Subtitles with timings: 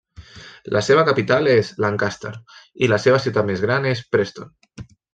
[0.75, 2.33] La seva capital és Lancaster,
[2.87, 4.55] i la seva ciutat més gran és Preston.